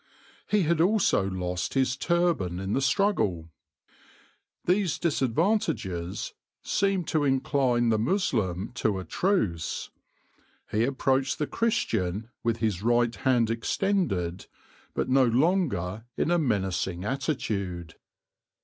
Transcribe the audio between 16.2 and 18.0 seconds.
a menacing attitude.